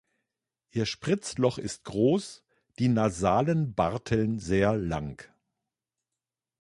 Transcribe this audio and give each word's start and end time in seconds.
Ihr 0.71 0.87
Spritzloch 0.87 1.59
ist 1.59 1.83
groß, 1.83 2.43
die 2.79 2.87
nasalen 2.87 3.75
Barteln 3.75 4.39
sehr 4.39 4.75
lang. 4.75 5.21